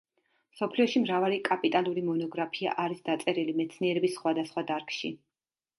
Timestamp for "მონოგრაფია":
2.09-2.75